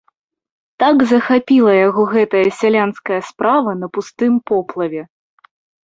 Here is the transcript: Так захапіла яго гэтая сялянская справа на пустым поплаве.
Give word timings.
Так 0.83 0.95
захапіла 1.11 1.75
яго 1.87 2.07
гэтая 2.15 2.43
сялянская 2.63 3.21
справа 3.31 3.79
на 3.87 3.95
пустым 3.99 4.33
поплаве. 4.53 5.01